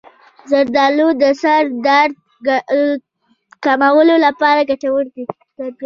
زردآلو 0.49 1.07
د 1.21 1.23
سر 1.41 1.61
درد 1.87 2.15
کمولو 3.65 4.15
لپاره 4.25 4.67
ګټور 4.69 5.03
دي. 5.15 5.23